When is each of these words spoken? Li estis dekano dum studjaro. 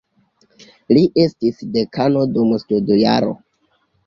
Li 0.97 1.03
estis 1.23 1.59
dekano 1.77 2.25
dum 2.39 2.55
studjaro. 2.65 3.31